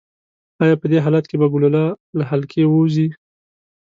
[0.61, 1.83] ایا په دې حالت کې به ګلوله
[2.17, 3.07] له حلقې ووځي؟